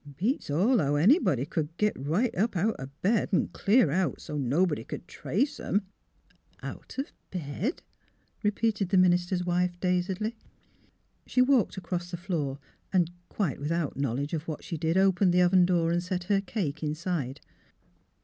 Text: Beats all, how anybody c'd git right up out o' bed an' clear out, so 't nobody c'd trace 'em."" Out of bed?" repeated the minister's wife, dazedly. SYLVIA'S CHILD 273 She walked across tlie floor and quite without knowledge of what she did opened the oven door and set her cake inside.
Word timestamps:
Beats 0.17 0.49
all, 0.49 0.79
how 0.79 0.95
anybody 0.95 1.45
c'd 1.45 1.77
git 1.77 1.93
right 1.95 2.33
up 2.35 2.57
out 2.57 2.75
o' 2.79 2.87
bed 3.03 3.29
an' 3.31 3.49
clear 3.49 3.91
out, 3.91 4.19
so 4.19 4.35
't 4.35 4.41
nobody 4.49 4.83
c'd 4.83 5.07
trace 5.07 5.59
'em."" 5.59 5.85
Out 6.63 6.95
of 6.97 7.13
bed?" 7.29 7.83
repeated 8.43 8.89
the 8.89 8.97
minister's 8.97 9.45
wife, 9.45 9.79
dazedly. 9.79 10.31
SYLVIA'S 10.31 11.27
CHILD 11.27 11.45
273 11.45 11.45
She 11.45 11.55
walked 11.55 11.77
across 11.77 12.11
tlie 12.11 12.17
floor 12.17 12.57
and 12.91 13.11
quite 13.29 13.59
without 13.59 13.95
knowledge 13.95 14.33
of 14.33 14.47
what 14.47 14.63
she 14.63 14.75
did 14.75 14.97
opened 14.97 15.33
the 15.35 15.41
oven 15.43 15.67
door 15.67 15.91
and 15.91 16.01
set 16.01 16.23
her 16.23 16.41
cake 16.41 16.81
inside. 16.81 17.39